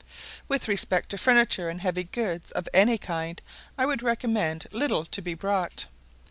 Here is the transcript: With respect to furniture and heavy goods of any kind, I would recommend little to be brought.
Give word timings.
With 0.47 0.67
respect 0.67 1.09
to 1.09 1.17
furniture 1.19 1.69
and 1.69 1.79
heavy 1.79 2.05
goods 2.05 2.49
of 2.49 2.67
any 2.73 2.97
kind, 2.97 3.39
I 3.77 3.85
would 3.85 4.01
recommend 4.01 4.65
little 4.71 5.05
to 5.05 5.21
be 5.21 5.35
brought. 5.35 5.85